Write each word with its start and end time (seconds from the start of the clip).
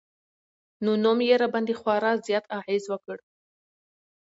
نو 0.83 0.91
نوم 1.03 1.19
يې 1.27 1.35
راباندې 1.43 1.73
خوړا 1.79 2.11
زيات 2.27 2.45
اغېز 2.59 2.83
وکړ 2.89 3.17